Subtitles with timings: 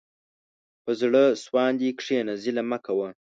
[0.83, 3.09] په زړه سواندي کښېنه، ظلم مه کوه.